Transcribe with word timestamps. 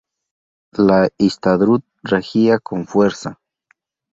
La 0.77 1.11
Histadrut 1.19 1.85
regía 2.03 2.57
con 2.57 2.87
fuerza. 2.87 3.39